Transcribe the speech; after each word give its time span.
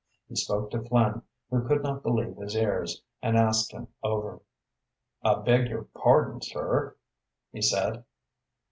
He 0.27 0.35
spoke 0.35 0.71
to 0.71 0.81
Flynn, 0.81 1.21
who 1.51 1.63
could 1.67 1.83
not 1.83 2.01
believe 2.01 2.35
his 2.37 2.55
ears, 2.55 3.03
and 3.21 3.37
asked 3.37 3.71
him 3.71 3.87
over. 4.01 4.41
"I 5.23 5.35
beg 5.35 5.67
your 5.67 5.83
pardon, 5.93 6.41
sir," 6.41 6.95
he 7.51 7.61
said. 7.61 8.03